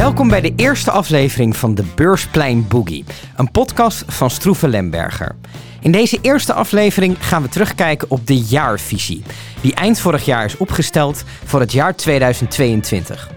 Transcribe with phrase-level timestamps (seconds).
[0.00, 3.04] Welkom bij de eerste aflevering van de Beursplein Boogie,
[3.36, 5.34] een podcast van Stroeve Lemberger.
[5.80, 9.22] In deze eerste aflevering gaan we terugkijken op de jaarvisie,
[9.60, 13.30] die eind vorig jaar is opgesteld voor het jaar 2022.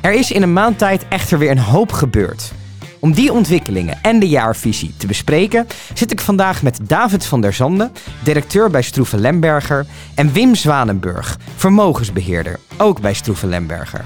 [0.00, 2.52] Er is in een maand tijd echter weer een hoop gebeurd.
[2.98, 7.52] Om die ontwikkelingen en de jaarvisie te bespreken, zit ik vandaag met David van der
[7.52, 7.92] Zanden,
[8.22, 14.04] directeur bij Stroeve Lemberger, en Wim Zwanenburg, vermogensbeheerder, ook bij Stroeve Lemberger.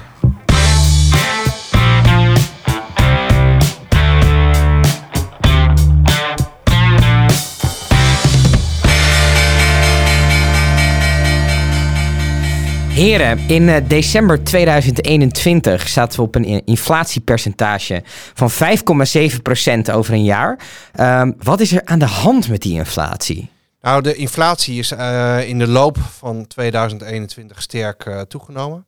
[12.99, 18.01] Heren, in eh, december 2021 zaten we op een inflatiepercentage
[18.33, 20.59] van 5,7% over een jaar.
[20.93, 23.49] Ehm, wat is er aan de hand met die inflatie?
[23.81, 28.85] Nou, de inflatie is uh, in de loop van 2021 sterk uh, toegenomen.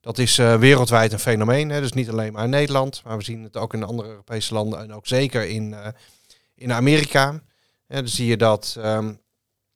[0.00, 1.80] Dat is wereldwijd een fenomeen, hè?
[1.80, 4.80] dus niet alleen maar in Nederland, maar we zien het ook in andere Europese landen
[4.80, 5.74] en ook zeker in,
[6.54, 7.40] in Amerika.
[7.88, 9.18] Ja, dan zie je dat um,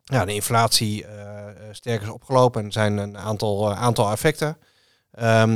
[0.09, 1.07] ja, de inflatie
[1.73, 4.57] sterk is opgelopen en zijn een aantal, aantal effecten.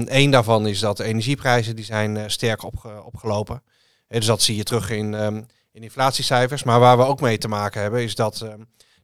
[0.05, 3.62] Eén daarvan is dat de energieprijzen die zijn sterk opge opgelopen.
[4.08, 6.62] dus dat zie je terug in, um, in inflatiecijfers.
[6.62, 8.36] Maar waar we ook mee te maken hebben is dat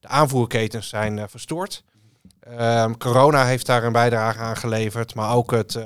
[0.00, 1.84] de aanvoerketens zijn verstoord.
[2.98, 5.78] Corona heeft daar een bijdrage aan geleverd, maar ook het,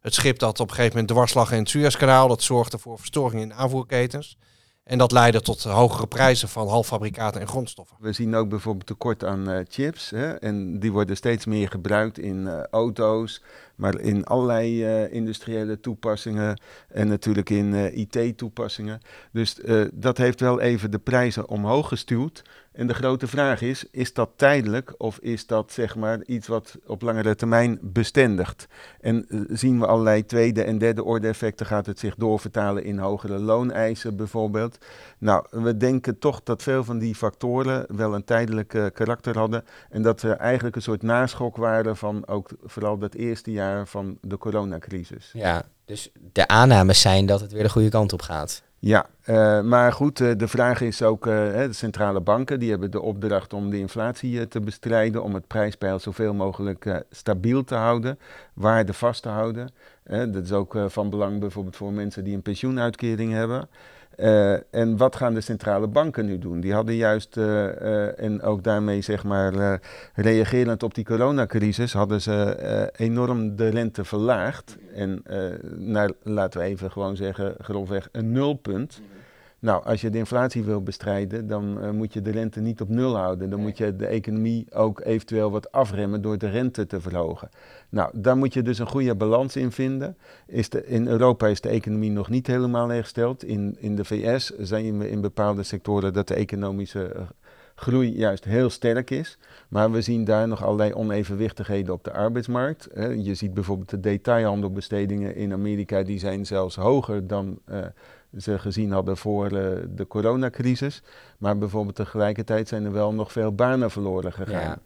[0.00, 2.98] het schip dat op een gegeven moment dwars lag in het Suezkanaal, dat zorgde voor
[2.98, 4.36] verstoring in aanvoerketens.
[4.82, 7.96] En dat leidde tot hogere prijzen van halffabrikaten en grondstoffen.
[8.00, 10.10] We zien ook bijvoorbeeld tekort aan uh, chips.
[10.10, 10.32] Hè?
[10.32, 13.42] En die worden steeds meer gebruikt in uh, auto's,
[13.80, 19.00] maar in allerlei uh, industriële toepassingen en natuurlijk in IT-toepassingen.
[19.32, 19.60] Dus
[19.92, 22.42] dat heeft wel even de prijzen omhoog gestuurd.
[22.72, 26.78] En de grote vraag is, is dat tijdelijk of is dat zeg maar iets wat
[26.86, 28.66] op langere termijn bestendigt?
[29.00, 33.38] En zien we allerlei tweede en derde orde effecten, gaat het zich doorvertalen in hogere
[33.38, 34.78] looneisen bijvoorbeeld?
[35.18, 40.02] Nou, we denken toch dat veel van die factoren wel een tijdelijk karakter hadden en
[40.02, 44.38] dat ze eigenlijk een soort naschok waren van ook vooral dat eerste jaar van de
[44.38, 45.30] coronacrisis.
[45.32, 48.62] Ja, dus de aannames zijn dat het weer de goede kant op gaat.
[48.82, 52.90] Ja, uh, maar goed, uh, de vraag is ook, uh, de centrale banken die hebben
[52.90, 58.18] de opdracht om de inflatie te bestrijden, om het prijspeil zoveel mogelijk stabiel te houden,
[58.54, 59.72] waarde vast te houden.
[60.04, 63.68] dat is ook van belang bijvoorbeeld voor mensen die een pensioenuitkering hebben.
[64.16, 66.60] Uh, en wat gaan de centrale banken nu doen?
[66.60, 69.80] Die hadden juist, uh, uh, en ook daarmee zeg maar
[70.14, 74.76] reagerend op die coronacrisis, hadden ze enorm de rente verlaagd.
[74.94, 75.22] En
[75.76, 79.00] naar, laten we even gewoon zeggen, grofweg een nulpunt.
[79.60, 82.88] Nou, als je de inflatie wil bestrijden, dan uh, moet je de rente niet op
[82.88, 83.50] nul houden.
[83.50, 87.48] Dan moet je de economie ook eventueel wat afremmen door de rente te verhogen.
[87.88, 90.16] Nou, daar moet je dus een goede balans in vinden.
[90.46, 93.44] Is de, in Europa is de economie nog niet helemaal hersteld.
[93.44, 97.22] In, in de VS zijn we in bepaalde sectoren dat de economische eh,
[97.74, 99.38] groei juist heel sterk is.
[99.68, 102.88] Maar we zien daar nog allerlei onevenwichtigheden op de arbeidsmarkt.
[103.16, 107.78] Je ziet bijvoorbeeld de detailhandelbestedingen in Amerika, die zijn zelfs hoger dan uh,
[108.38, 111.02] ze gezien hadden voor uh, de coronacrisis.
[111.38, 114.60] Maar bijvoorbeeld tegelijkertijd zijn er wel nog veel banen verloren gegaan.
[114.60, 114.78] Ja.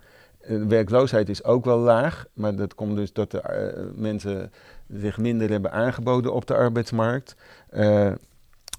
[0.47, 3.43] De werkloosheid is ook wel laag, maar dat komt dus dat de
[3.77, 4.53] uh, mensen
[4.89, 7.37] zich minder hebben aangeboden op de arbeidsmarkt.
[7.73, 8.13] Uh,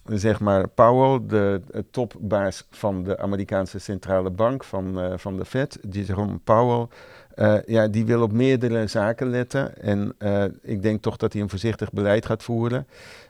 [0.06, 5.46] zeg maar Powell, de, de, topbaas van de Amerikaanse centrale bank, van, uh, van de
[5.46, 6.88] Fed, Jerome Powell,
[7.36, 9.82] uh, ja, die wil op meerdere zaken letten.
[9.82, 12.88] En uh, ik denk toch dat hij een voorzichtig beleid gaat voeren.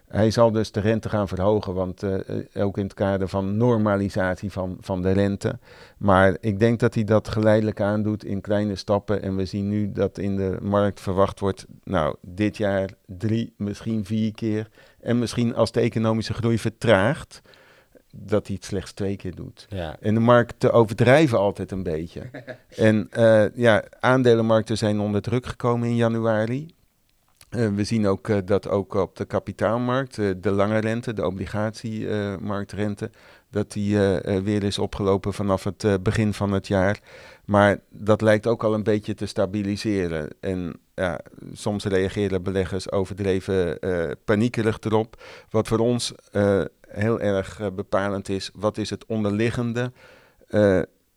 [0.08, 2.20] Hij zal dus de rente gaan verhogen, want uh,
[2.54, 5.60] ook in het kader van normalisatie van, van de rente.
[5.98, 9.22] Maar ik denk dat hij dat geleidelijk aandoet in kleine stappen.
[9.22, 14.06] En we zien nu dat in de markt verwacht wordt, nou, dit jaar drie, misschien
[14.06, 14.70] vier keer.
[15.02, 17.42] En misschien als de economische groei vertraagt,
[18.18, 19.66] dat hij het slechts twee keer doet.
[19.70, 19.98] Ja.
[20.00, 22.22] En de markten overdrijven altijd een beetje.
[22.76, 26.74] en uh, ja, aandelenmarkten zijn onder druk gekomen in januari.
[27.50, 33.10] Uh, we zien ook uh, dat ook op de kapitaalmarkt, de lange rente, de obligatiemarktrente,
[33.50, 33.98] dat die
[34.44, 37.00] weer is opgelopen vanaf het begin van het jaar.
[37.46, 40.30] Maar dat lijkt ook al een beetje te stabiliseren.
[40.40, 41.20] En ja,
[41.54, 43.80] soms reageren beleggers overdreven
[44.26, 45.24] paniekerig erop.
[45.50, 46.14] Wat voor ons
[46.96, 49.92] heel erg bepalend is, wat is het onderliggende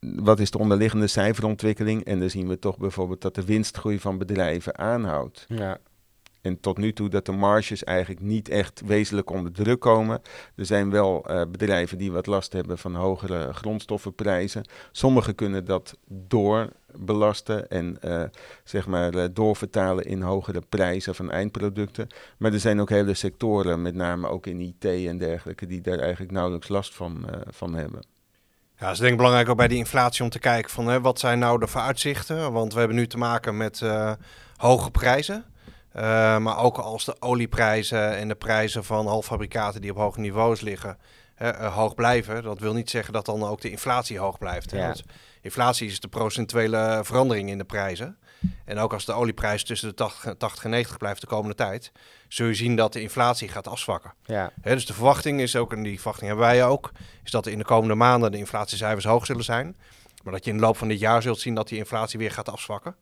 [0.00, 2.04] wat is de onderliggende cijferontwikkeling?
[2.04, 5.44] En dan zien we toch bijvoorbeeld dat de winstgroei van bedrijven aanhoudt.
[5.48, 5.78] Ja.
[6.40, 10.20] En tot nu toe dat de marges eigenlijk niet echt wezenlijk onder druk komen.
[10.56, 14.64] Er zijn wel uh, bedrijven die wat last hebben van hogere grondstoffenprijzen.
[14.92, 18.22] Sommigen kunnen dat door belasten en uh,
[18.64, 22.08] zeg maar uh, doorvertalen in hogere prijzen van eindproducten.
[22.38, 25.98] Maar er zijn ook hele sectoren, met name ook in IT en dergelijke, die daar
[25.98, 28.02] eigenlijk nauwelijks last van, uh, van hebben.
[28.76, 31.00] Ja, het is denk ik belangrijk ook bij die inflatie om te kijken van hè,
[31.00, 32.52] wat zijn nou de vooruitzichten.
[32.52, 33.82] Want we hebben nu te maken met
[34.56, 35.44] hoge prijzen.
[36.42, 40.98] maar ook als de olieprijzen en de prijzen van halffabrikaten die op hoge niveaus liggen,
[41.72, 42.42] hoog blijven.
[42.42, 44.70] Dat wil niet zeggen dat dan ook de inflatie hoog blijft.
[44.70, 44.94] Ja.
[45.48, 48.18] Inflatie is de procentuele verandering in de prijzen.
[48.64, 51.92] En ook als de olieprijs tussen de 80, 80 en 90 blijft de komende tijd,
[52.28, 54.14] zul je zien dat de inflatie gaat afzwakken.
[54.24, 54.52] Ja.
[54.62, 56.92] dus de verwachting is ook, en die verwachting hebben wij ook,
[57.24, 59.76] is dat in de komende maanden de inflatiecijfers hoog zullen zijn.
[60.24, 62.30] Maar dat je in de loop van dit jaar zult zien dat die inflatie weer
[62.30, 62.96] gaat afzwakken.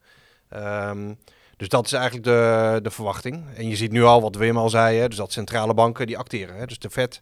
[0.55, 1.17] Um,
[1.57, 3.45] dus dat is eigenlijk de, de verwachting.
[3.55, 6.17] En je ziet nu al wat Wim al zei, hè, dus dat centrale banken die
[6.17, 6.55] acteren.
[6.55, 6.65] Hè.
[6.65, 7.21] Dus de Fed,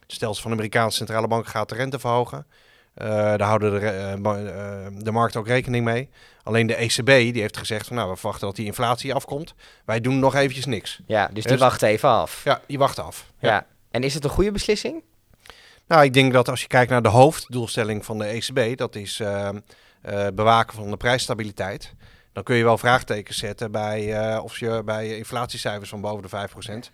[0.00, 2.46] het stelsel van de Amerikaanse centrale bank, gaat de rente verhogen.
[3.02, 6.08] Uh, daar houden de, uh, de markt ook rekening mee.
[6.42, 9.54] Alleen de ECB die heeft gezegd van nou, we verwachten dat die inflatie afkomt.
[9.84, 11.00] Wij doen nog eventjes niks.
[11.06, 12.44] Ja, dus die dus, wachten even af.
[12.44, 13.32] Ja, die wachten af.
[13.38, 13.66] Ja.
[13.90, 15.02] En is het een goede beslissing?
[15.86, 19.22] Nou, ik denk dat als je kijkt naar de hoofddoelstelling van de ECB, dat is
[20.34, 21.94] bewaken van de prijsstabiliteit
[22.38, 26.90] dan kun je wel vraagtekens zetten bij of je bij inflatiecijfers van boven de 5%,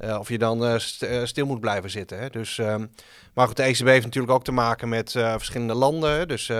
[0.00, 0.80] uh, of je dan
[1.24, 2.18] stil moet blijven zitten.
[2.18, 2.30] Hè.
[2.30, 2.86] Dus ehm,
[3.34, 6.28] maar goed, de ECB heeft natuurlijk ook te maken met verschillende landen.
[6.28, 6.50] Dus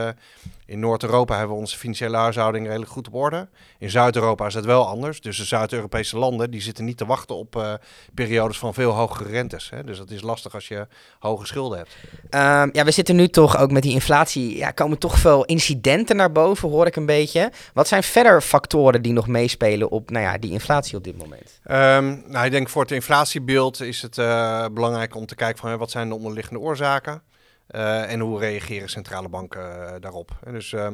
[0.66, 3.48] in Noord-Europa hebben we onze financiële huishouding redelijk goed op orde.
[3.78, 5.20] In Zuid-Europa is het wel anders.
[5.20, 7.78] Dus de Zuid-Europese landen die zitten niet te wachten op
[8.14, 9.70] periodes van veel hogere rentes.
[9.70, 9.84] Hè.
[9.84, 10.86] Dus dat is lastig als je
[11.18, 11.90] hoge schulden hebt.
[12.30, 14.56] Um, ja, we zitten nu toch ook met die inflatie.
[14.56, 17.52] Ja, komen toch veel incidenten naar boven, hoor ik een beetje.
[17.74, 21.60] Wat zijn verder factoren die nog meespelen op nou ja, die inflatie op dit moment?
[21.70, 25.78] Um, nou, ik denk voor het inflatiebeeld is het uh, belangrijk om te kijken van
[25.78, 27.22] wat zijn de onderliggende oorzaken
[27.70, 30.30] uh, en hoe reageren centrale banken uh, daarop.
[30.44, 30.88] En dus uh,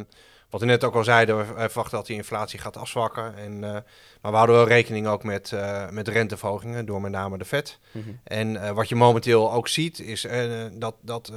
[0.50, 3.37] wat we net ook al zeiden, we verwachten dat die inflatie gaat afzwakken.
[3.37, 3.82] En, maar
[4.20, 5.52] we houden wel rekening ook met,
[5.90, 7.78] met renteverhogingen door met name de Fed.
[7.92, 8.20] Mm -hmm.
[8.25, 10.26] En wat je momenteel ook ziet is
[10.72, 10.94] dat...
[11.00, 11.32] dat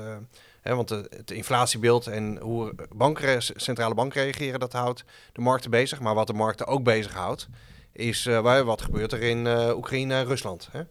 [0.75, 5.99] Want het inflatiebeeld en hoe banken, centrale banken reageren, dat houdt de markten bezig.
[5.99, 7.47] Maar wat de markten ook bezighoudt,
[7.91, 10.69] is wat gebeurt er in Oekraïne en Rusland.
[10.71, 10.81] Hè?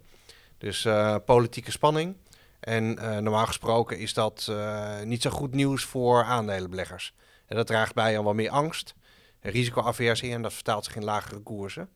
[0.58, 0.86] Dus
[1.24, 2.16] politieke spanning.
[2.60, 4.52] En normaal gesproken is dat
[5.04, 7.14] niet zo goed nieuws voor aandelenbeleggers.
[7.46, 8.94] En dat draagt bij aan wat meer angst,
[9.40, 11.88] risicoaversie en dat vertaalt zich in lagere koersen.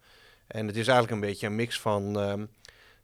[0.47, 2.33] En het is eigenlijk een beetje een mix van uh,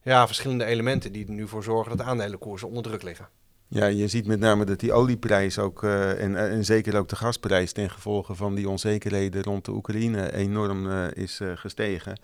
[0.02, 3.28] ja, verschillende elementen die er nu voor zorgen dat aandelenkoersen onder druk liggen.
[3.68, 7.16] Ja, je ziet met name dat die olieprijs ook, uh, en, en zeker ook de
[7.16, 12.20] gasprijs ten gevolge van die onzekerheden rond de Oekraïne enorm uh, is gestegen.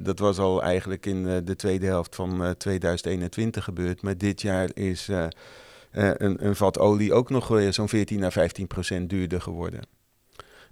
[0.00, 5.08] dat was al eigenlijk in de tweede helft van 2021 gebeurd, maar dit jaar is
[5.90, 9.95] een, een vat olie ook nog zo'n 14 à 15 procent duurder geworden.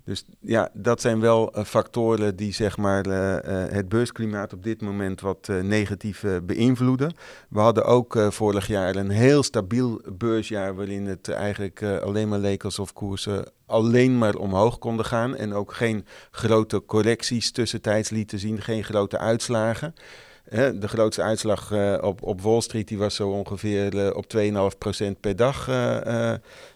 [0.05, 3.39] Dus ja, dat zijn wel uh, factoren die zeg maar, uh, uh,
[3.73, 7.15] het beursklimaat op dit moment wat negatief beïnvloeden.
[7.49, 12.65] We hadden ook vorig jaar een heel stabiel beursjaar waarin het eigenlijk alleen maar leek
[12.65, 15.37] alsof koersen alleen maar omhoog konden gaan.
[15.37, 19.95] En ook geen grote correcties tussentijds lieten zien, geen grote uitslagen.
[20.51, 25.71] De grootste uitslag op, op Wall Street die was zo ongeveer op 2,5% per dag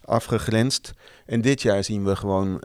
[0.05, 0.93] afgegrensd.
[1.26, 2.61] En dit jaar zien we gewoon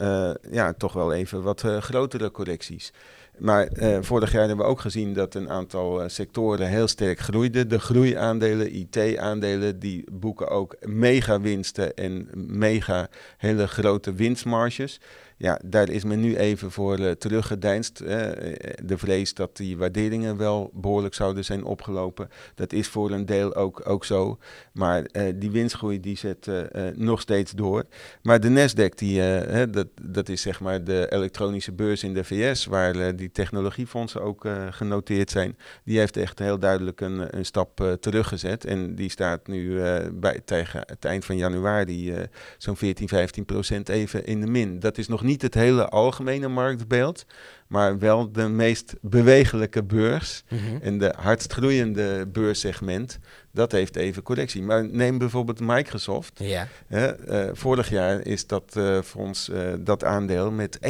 [0.52, 2.94] ja, toch wel even wat grotere correcties.
[3.38, 3.70] Maar
[4.02, 7.68] vorig jaar hebben we ook gezien dat een aantal sectoren heel sterk groeiden.
[7.68, 15.00] De groeiaandelen, IT-aandelen, die boeken ook mega winsten en mega hele grote winstmarges.
[15.44, 17.98] Ja, daar is men nu even voor uh, teruggedeinst.
[17.98, 22.30] De vrees dat die waarderingen wel behoorlijk zouden zijn opgelopen.
[22.56, 24.38] Dat is voor een deel ook, ook zo.
[24.74, 26.52] Maar uh, die winstgroei die zet
[26.96, 27.84] nog steeds door.
[28.22, 29.22] Maar de Nasdaq, die,
[29.70, 34.48] dat, dat is zeg maar de elektronische beurs in de VS, waar die technologiefondsen ook
[34.70, 35.58] genoteerd zijn.
[35.84, 38.66] Die heeft echt heel duidelijk een, een stap teruggezet.
[38.66, 39.82] En die staat nu
[40.14, 42.14] bij, tegen het eind van januari
[42.58, 44.80] zo'n 14, 15 procent even in de min.
[44.80, 47.26] Dat is nog niet het hele algemene marktbeeld,
[47.68, 50.78] maar wel de meest bewegelijke beurs mhm.
[50.82, 53.20] en de hardst groeiende beursegment.
[53.52, 54.62] Dat heeft even correctie.
[54.62, 56.40] Maar neem bijvoorbeeld Microsoft.
[56.40, 56.68] Ja.
[56.90, 57.10] Uh,
[57.54, 60.88] vorig jaar is dat uh, fonds, uh, dat aandeel met 51%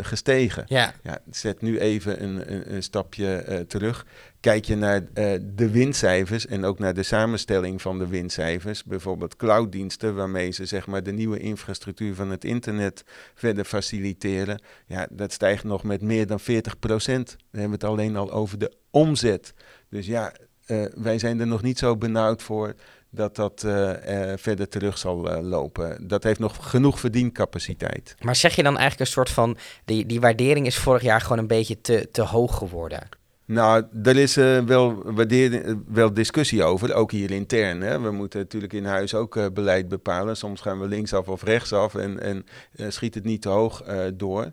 [0.00, 0.64] gestegen.
[0.66, 0.94] Ja.
[1.02, 1.18] ja.
[1.30, 4.06] Zet nu even een, een, een stapje terug.
[4.40, 5.04] Kijk je naar
[5.40, 10.86] de winstcijfers en ook naar de samenstelling van de winstcijfers, bijvoorbeeld clouddiensten, waarmee ze zeg
[10.86, 13.04] maar de nieuwe infrastructuur van het internet
[13.34, 14.62] verder faciliteren.
[14.86, 16.44] Ja, dat stijgt nog met meer dan 40%.
[16.44, 19.54] Dan hebben we het alleen al over de omzet.
[19.88, 20.32] Dus ja,
[20.66, 22.74] uh, wij zijn er nog niet zo benauwd voor
[23.10, 26.08] dat dat eh, eh, verder terug zal eh, lopen.
[26.08, 28.14] Dat heeft nog genoeg verdiencapaciteit.
[28.20, 31.38] Maar zeg je dan eigenlijk een soort van, die, die waardering is vorig jaar gewoon
[31.38, 33.08] een beetje te, te hoog geworden?
[33.50, 34.34] Nou, er is
[34.66, 37.80] wel, waardering, wel discussie over, ook hier intern.
[37.80, 38.00] Hè.
[38.00, 40.36] We moeten natuurlijk in huis ook beleid bepalen.
[40.36, 42.44] Soms gaan we linksaf of rechtsaf en, en
[42.92, 43.82] schiet het niet te hoog
[44.14, 44.52] door.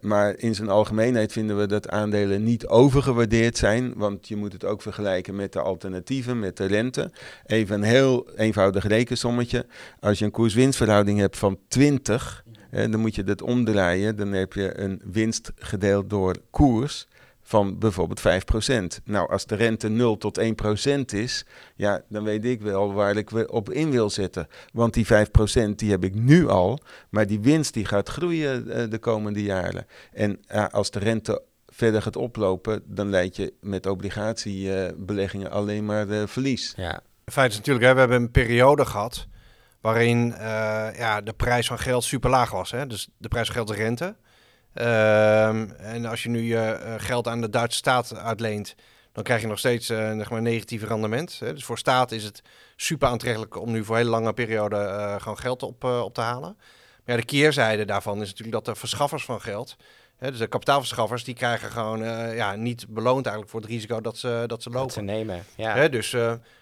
[0.00, 4.64] Maar in zijn algemeenheid vinden we dat aandelen niet overgewaardeerd zijn, want je moet het
[4.64, 7.10] ook vergelijken met de alternatieven, met de rente.
[7.46, 9.66] Even een heel eenvoudig rekensommetje.
[10.00, 14.16] Als je een koers-winstverhouding hebt van 20, dan moet je dat omdraaien.
[14.16, 17.06] Dan heb je een winst gedeeld door koers
[17.52, 18.20] van bijvoorbeeld
[19.00, 19.02] 5%.
[19.04, 20.44] Nou, als de rente 0 tot 1%
[21.14, 24.46] is, ja, dan weet ik wel waar ik op in wil zetten.
[24.72, 25.08] Want die 5%
[25.74, 26.78] die heb ik nu al,
[27.10, 29.86] maar die winst die gaat groeien uh, de komende jaren.
[30.12, 35.84] En uh, als de rente verder gaat oplopen, dan leid je met obligatiebeleggingen uh, alleen
[35.84, 36.72] maar verlies.
[36.76, 37.00] Ja.
[37.24, 39.26] Feit is natuurlijk, hè, we hebben een periode gehad
[39.80, 40.34] waarin
[40.96, 42.70] ja, de prijs van geld super laag was.
[42.70, 42.86] Hè?
[42.86, 44.16] Dus de prijs van geld de rente.
[44.74, 48.74] Ehm, en als je nu je eh, geld aan de Duitse staat uitleent,
[49.12, 51.38] dan krijg je nog steeds uh, zeg maar negatief rendement.
[51.38, 51.52] Hè.
[51.52, 52.42] Dus voor staat is het
[52.76, 56.20] super aantrekkelijk om nu voor een hele lange periode uh, gewoon geld op, op te
[56.20, 56.56] halen.
[57.04, 59.76] Maar ja, de keerzijde daarvan is natuurlijk dat de verschaffers van geld,
[60.16, 64.16] hè, dus de kapitaalverschaffers, die krijgen gewoon ja, niet beloond eigenlijk voor het risico dat
[64.16, 64.86] ze, dat ze lopen.
[64.86, 65.74] Dat ze nemen, ja.
[65.74, 66.12] Hè, dus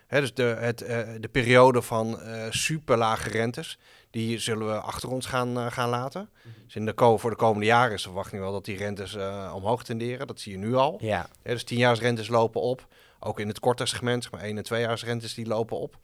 [0.07, 0.79] hè, dus de, het,
[1.21, 3.79] de periode van super lage rentes,
[4.11, 6.31] die zullen we achter ons gaan, uh, gaan laten.
[6.43, 6.55] Mhm.
[6.64, 9.52] Dus in de voor de komende jaren is de verwachting wel dat die rentes uh,
[9.55, 10.26] omhoog tenderen.
[10.26, 10.99] Dat zie je nu al.
[11.00, 11.29] Ja.
[11.43, 12.87] ja dus tienjaarsrentes lopen op.
[13.21, 15.99] Ook in het korte segment, zeg maar 1 en 2 rentes die lopen op.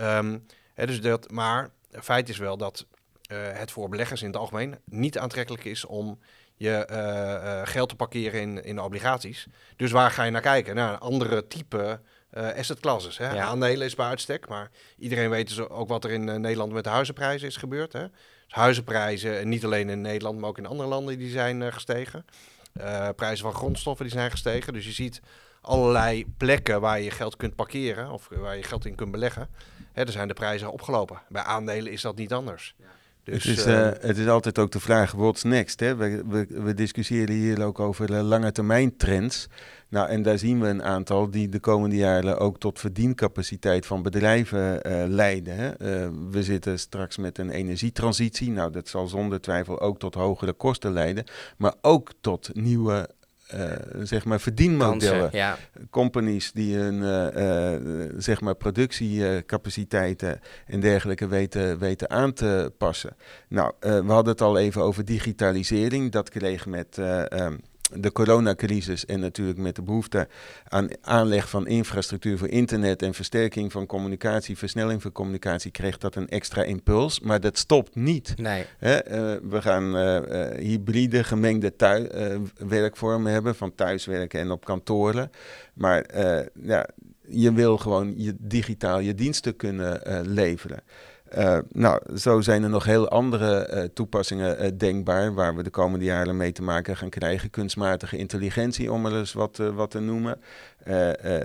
[0.00, 2.86] Um, hè, dus dat, maar feit is wel dat
[3.32, 6.18] uh, het voor beleggers in het algemeen niet aantrekkelijk is om
[6.56, 9.46] je geld te parkeren in, in obligaties.
[9.76, 10.74] Dus waar ga je naar kijken?
[10.74, 12.00] Naar een andere type
[12.34, 13.18] uh, asset classes.
[13.18, 13.40] Hè?
[13.40, 16.84] Aandelen is bij uitstek, maar iedereen weet dus ook wat er in uh, Nederland met
[16.84, 17.92] de huizenprijzen is gebeurd.
[17.92, 18.00] Hè?
[18.00, 22.24] Dus huizenprijzen, niet alleen in Nederland, maar ook in andere landen, die zijn uh, gestegen.
[23.16, 24.72] prijzen van grondstoffen die zijn gestegen.
[24.72, 25.20] Dus je ziet
[25.60, 29.48] allerlei plekken waar je geld kunt parkeren of waar je geld in kunt beleggen.
[29.92, 31.20] Hè, er zijn de prijzen opgelopen.
[31.28, 32.74] Bij aandelen is dat niet anders.
[32.78, 32.84] Ja.
[33.32, 35.80] Dus, het, is, uh, het is altijd ook de vraag, what's next?
[35.80, 35.96] Hè?
[35.96, 39.48] We, we, we discussiëren hier ook over lange termijn trends.
[39.88, 44.02] Nou, en daar zien we een aantal die de komende jaren ook tot verdiencapaciteit van
[44.02, 45.56] bedrijven uh, leiden.
[45.56, 45.66] Hè.
[45.68, 48.50] Uh, we zitten straks met een energietransitie.
[48.50, 51.24] Nou, dat zal zonder twijfel ook tot hogere kosten leiden.
[51.56, 53.08] Maar ook tot nieuwe
[53.54, 55.28] uh, zeg maar verdienmodellen.
[55.32, 55.58] ja.
[55.90, 63.16] Companies die hun uh, uh, zeg maar productiecapaciteiten en dergelijke weten, weten aan te passen.
[63.48, 66.12] Nou, we hadden het al even over digitalisering.
[66.12, 66.96] Dat kreeg met
[67.32, 67.60] um,
[67.94, 70.28] de coronacrisis en natuurlijk met de behoefte
[70.64, 76.14] aan aanleg van infrastructuur voor internet en versterking van communicatie, versnelling van communicatie, kreeg dat
[76.14, 77.20] een extra impuls.
[77.20, 78.34] Maar dat stopt niet.
[78.36, 78.64] Nee.
[78.78, 78.94] Hè?
[78.94, 81.72] Uh, we gaan uh, hybride, gemengde
[82.56, 85.30] werkvormen hebben, van thuiswerken en op kantoren.
[85.72, 86.04] Maar
[86.62, 86.88] ja,
[87.28, 90.80] je wil gewoon je digitaal je diensten kunnen leveren.
[91.36, 95.70] Uh, nou, zo zijn er nog heel andere uh, toepassingen uh, denkbaar waar we de
[95.70, 97.50] komende jaren mee te maken gaan krijgen.
[97.50, 100.40] Kunstmatige intelligentie, om er eens wat, wat te noemen.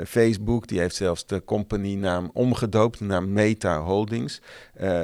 [0.06, 4.42] Facebook, die heeft zelfs de compagnienaam omgedoopt naar Meta Holdings.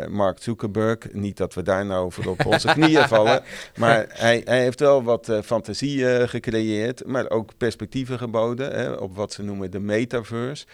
[0.09, 3.41] Mark Zuckerberg, niet dat we daar nou voor op onze knieën vallen,
[3.77, 9.33] maar hij, hij heeft wel wat fantasie gecreëerd, maar ook perspectieven geboden hè, op wat
[9.33, 10.65] ze noemen de metaverse.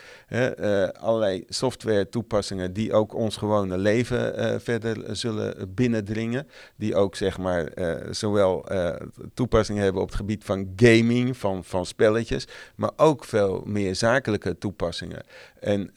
[1.00, 6.48] allerlei software toepassingen die ook ons gewone leven leven uh, verder zullen binnendringen.
[6.76, 8.96] Die ook zeg maar uh, zowel uh,
[9.34, 14.58] toepassingen hebben op het gebied van gaming, van, van spelletjes, maar ook veel meer zakelijke
[14.58, 15.24] toepassingen.
[15.60, 15.92] En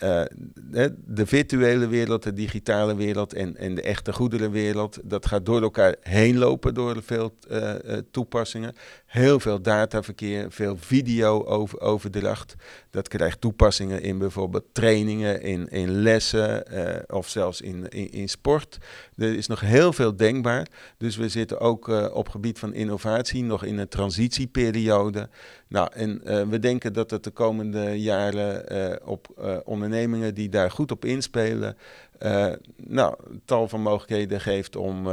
[1.07, 5.95] de virtuele wereld, de digitale wereld en, en de echte goederenwereld, dat gaat door elkaar
[6.01, 7.35] heen lopen door veel
[8.11, 8.75] toepassingen.
[9.07, 12.55] Heel veel dataverkeer, veel video-overdracht.
[12.91, 16.65] Dat krijgt toepassingen in bijvoorbeeld trainingen, in, in lessen
[17.09, 18.79] of zelfs in in, in, sport.
[19.17, 20.67] Er is nog heel veel denkbaar.
[20.97, 25.29] Dus we zitten ook uh, op gebied van innovatie nog in een transitieperiode.
[25.69, 29.29] Nou, en uh, we denken dat het de komende jaren uh, op
[29.65, 31.77] ondernemingen die daar goed op inspelen,
[32.77, 33.15] nou,
[33.45, 35.07] tal van mogelijkheden geeft om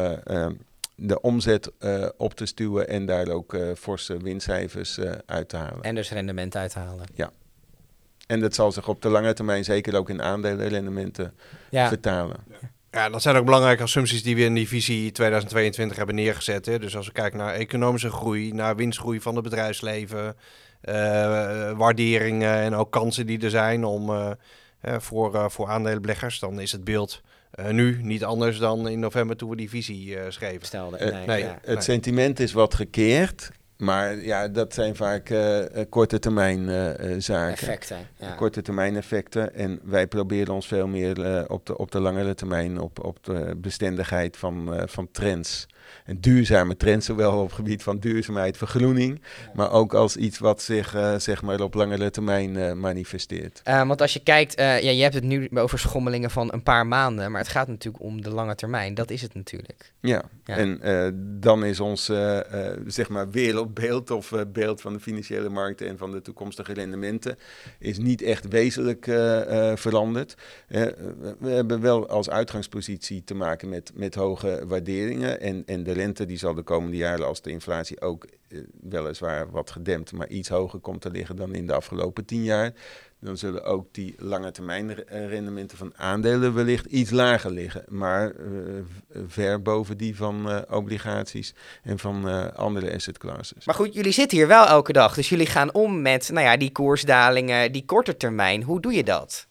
[0.96, 5.58] de omzet uh, op te stuwen en daar ook uh, forse winstcijfers uh, uit te
[5.58, 5.82] halen.
[5.82, 7.06] En dus rendement uit te halen.
[7.14, 7.32] Ja.
[8.26, 11.34] En dat zal zich op de lange termijn zeker ook in aandelenrendementen
[11.70, 11.88] ja.
[11.88, 12.38] vertalen.
[12.92, 16.66] Ja, dat zijn ook belangrijke assumpties die we in die visie 2022 hebben neergezet.
[16.66, 16.80] Hè.
[16.80, 22.74] Dus als we kijken naar economische groei, naar winstgroei van het bedrijfsleven, uh, waarderingen en
[22.74, 24.32] ook kansen die er zijn om uh,
[24.82, 27.22] eh, voor, eh, voor aandelenbeleggers, dan is het beeld
[27.56, 30.66] eh, nu niet anders dan in november toen we die visie eh, schreven.
[30.66, 30.98] Stelde.
[30.98, 31.44] Eh, nee, nee.
[31.44, 31.58] ja.
[31.62, 31.82] Het Nee.
[31.82, 37.52] sentiment is wat gekeerd, maar ja, dat zijn vaak eh, eh, korte termijn eh, zaken.
[37.54, 38.08] Effecten.
[38.18, 38.32] Ja.
[38.32, 39.56] Korte termijn effecten.
[39.56, 43.56] En wij proberen ons veel meer op, de, op de langere termijn, op, op de
[43.58, 45.68] bestendigheid van, van trends.
[46.06, 49.22] En duurzame trends, zowel op het gebied van duurzaamheid, vergroening,
[49.54, 53.62] maar ook als iets wat zich eh, zeg maar op langere termijn eh, manifesteert.
[53.64, 56.64] Eh, want als je kijkt, eh, ja, je hebt het nu over schommelingen van een
[56.64, 58.94] paar maanden, maar het gaat natuurlijk om de lange termijn.
[58.94, 59.94] Dat is het natuurlijk.
[60.00, 60.56] Ja, Ja.
[60.58, 62.12] en eh, dan is ons
[62.88, 67.38] zeg maar wereldbeeld of beeld van de financiële markten en van de toekomstige rendementen
[67.80, 70.36] is niet echt wezenlijk eh, eh, veranderd.
[70.68, 75.92] We- we hebben wel als uitgangspositie te maken met, met hoge waarderingen en, en de
[75.92, 80.28] rente die zal de komende jaren als de inflatie ook eh, weliswaar wat gedempt, maar
[80.28, 82.74] iets hoger komt te liggen dan in de afgelopen tien jaar.
[83.20, 87.84] Dan zullen ook die lange termijn eh, rendementen van aandelen wellicht iets lager liggen.
[87.88, 88.46] Maar eh,
[89.28, 91.54] ver boven die van obligaties
[91.84, 93.66] en van andere asset classes.
[93.66, 96.58] Maar goed, jullie zitten hier wel elke dag, dus jullie gaan om met, nou ja,
[96.58, 98.64] die koersdalingen, die korte termijn.
[98.64, 99.48] Hoe doe je dat?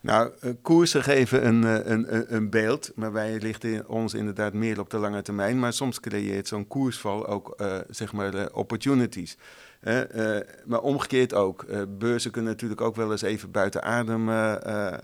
[0.00, 4.52] Nou, eh, koersen geven een, eh, een, een, een beeld, maar wij richten ons inderdaad
[4.52, 5.58] meer op de lange termijn.
[5.58, 9.36] Maar soms creëert zo'n koersval ook, eh, zeg maar, opportunities.
[9.80, 11.62] Eh, maar omgekeerd ook.
[11.62, 14.94] Eh, beurzen kunnen natuurlijk ook wel eens even buiten adem eh,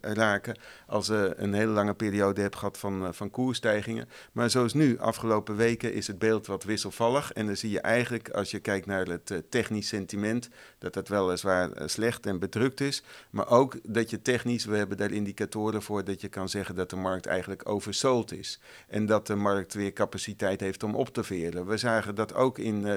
[0.00, 0.56] raken.
[0.86, 4.08] Als je een hele lange periode hebt gehad van, van koersstijgingen.
[4.32, 7.32] Maar zoals nu, afgelopen weken, is het beeld wat wisselvallig.
[7.32, 11.70] En dan zie je eigenlijk, als je kijkt naar het technisch sentiment, dat dat weliswaar
[11.84, 13.02] slecht en bedrukt is.
[13.30, 16.90] Maar ook dat je technisch, we hebben daar indicatoren voor, dat je kan zeggen dat
[16.90, 18.60] de markt eigenlijk oversold is.
[18.88, 21.66] En dat de markt weer capaciteit heeft om op te veren.
[21.66, 22.96] We zagen dat ook in eh,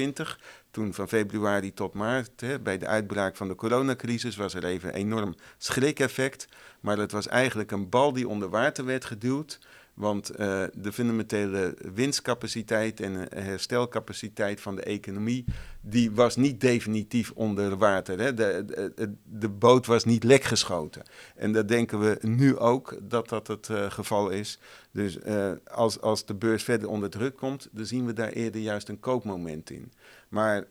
[0.00, 0.38] 2020,
[0.70, 4.88] toen van februari tot maart, hè, bij de uitbraak van de coronacrisis, was er even
[4.88, 6.48] een enorm schrik-effect.
[6.80, 9.58] Maar het was eigenlijk een bal die onder water werd geduwd.
[10.00, 15.44] Want eh, de fundamentele winstcapaciteit en eh, herstelcapaciteit van de economie,
[15.80, 18.18] die was niet definitief onder water.
[18.18, 18.34] Hè.
[18.34, 21.02] De, de, boot was niet lekgeschoten.
[21.36, 24.58] En dat denken we nu ook dat dat het eh, geval is.
[24.90, 25.18] Dus
[25.64, 29.00] als, als de beurs verder onder druk komt, dan zien we daar eerder juist een
[29.00, 29.92] koopmoment in.
[30.28, 30.66] Maar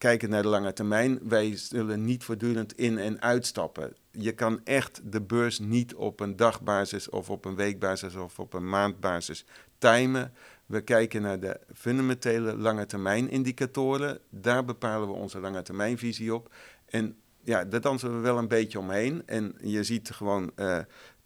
[0.00, 3.94] kijken naar de lange termijn, wij zullen niet voortdurend in- en uitstappen.
[4.10, 8.52] Je kan echt de beurs niet op een dagbasis of op een weekbasis of op
[8.54, 9.44] een maandbasis
[9.78, 10.32] timen.
[10.66, 14.18] We kijken naar de fundamentele lange termijn indicatoren.
[14.30, 16.54] Daar bepalen we onze lange termijnvisie op.
[16.86, 19.22] En ja, daar dansen we wel een beetje omheen.
[19.26, 20.78] En je ziet gewoon, eh,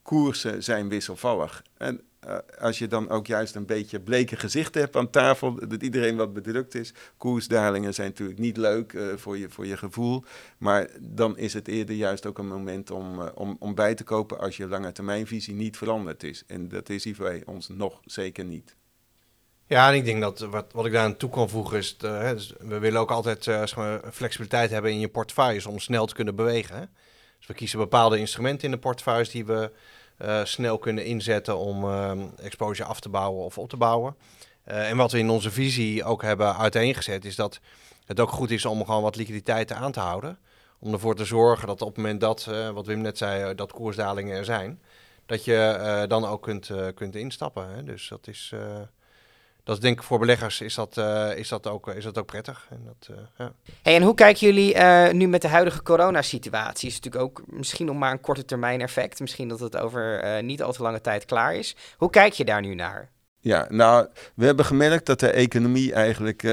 [0.04, 1.62] koersen zijn wisselvallig.
[1.76, 5.82] En eh, als je dan ook juist een beetje bleke gezicht hebt aan tafel, dat
[5.82, 6.94] iedereen wat bedrukt is.
[7.16, 10.24] Koersdalingen zijn natuurlijk niet leuk eh, voor, je, voor je gevoel.
[10.58, 14.04] Maar dan is het eerder juist ook een moment om, eh, om, om bij te
[14.04, 16.44] kopen als je lange termijnvisie niet veranderd is.
[16.46, 18.76] En dat is hier bij ons nog zeker niet.
[19.66, 22.34] Ja, en ik denk dat wat, wat ik daar aan toe kan voegen is, hè,
[22.34, 26.14] dus we willen ook altijd zeg maar, flexibiliteit hebben in je portefeuilles om snel te
[26.14, 26.76] kunnen bewegen.
[26.76, 26.84] Hè?
[27.44, 29.70] Dus we kiezen bepaalde instrumenten in de portefeuilles die we
[30.16, 34.16] eh, snel kunnen inzetten om ehm, exposure af te bouwen of op te bouwen.
[34.64, 37.60] Eh, en wat we in onze visie ook hebben uiteengezet is dat
[38.04, 40.38] het ook goed is om gewoon wat liquiditeit aan te houden.
[40.78, 43.72] Om ervoor te zorgen dat op het moment dat, eh, wat Wim net zei, dat
[43.72, 44.80] koersdalingen er zijn,
[45.26, 47.74] dat je dan ook kunt, kunt instappen.
[47.74, 47.84] Hè?
[47.84, 48.52] Dus dat is,
[49.64, 52.26] dat is denk ik voor beleggers is dat, eh, is dat, ook, is dat ook
[52.26, 52.66] prettig.
[52.70, 53.52] En dat, eh, ja.
[53.82, 56.88] Hey, en hoe kijken jullie eh, nu met de huidige coronasituatie?
[56.88, 59.20] Is natuurlijk ook misschien nog maar een korte termijn effect.
[59.20, 61.76] Misschien dat het over eh, niet al te lange tijd klaar is.
[61.96, 63.10] Hoe kijk je daar nu naar?
[63.44, 66.50] Ja, nou, we hebben gemerkt dat de economie eigenlijk eh,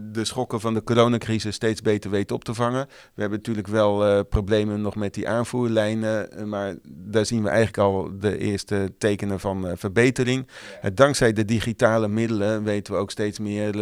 [0.00, 2.86] de schokken van de coronacrisis steeds beter weet op te vangen.
[2.86, 7.48] We hebben natuurlijk wel eh, problemen nog met die aanvoerlijnen, eh, maar daar zien we
[7.48, 10.48] eigenlijk al de eerste tekenen van eh, verbetering.
[10.94, 13.76] Dankzij de digitale middelen weten we ook steeds meer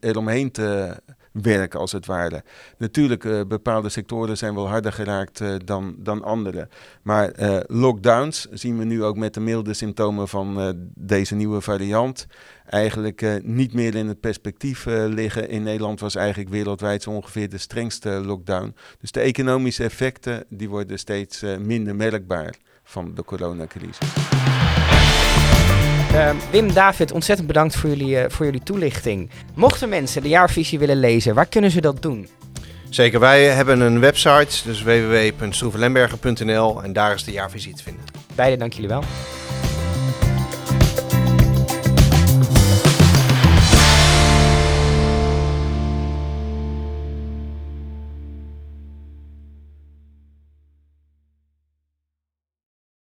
[0.00, 0.96] eromheen te
[1.32, 2.42] werken, als het ware.
[2.78, 6.68] Natuurlijk, eh, bepaalde sectoren zijn wel harder geraakt eh, dan, dan andere.
[7.02, 12.26] Maar eh, lockdowns zien we nu ook met de milde symptomen van deze nieuwe variant
[12.66, 15.48] eigenlijk niet meer in het perspectief liggen.
[15.48, 18.74] In Nederland was eigenlijk wereldwijd zo ongeveer de strengste lockdown.
[19.00, 23.98] Dus de economische effecten die worden steeds minder merkbaar van de coronacrisis.
[26.12, 29.30] Eh, Wim, David, ontzettend bedankt voor jullie, eh, voor jullie toelichting.
[29.54, 32.28] Mochten mensen de jaarvisie willen lezen, waar kunnen ze dat doen?
[32.88, 38.02] Zeker, wij hebben een website, dus www.stroevenlemberger.nl en daar is de jaarvisie te vinden.
[38.34, 39.02] Beide dank jullie wel.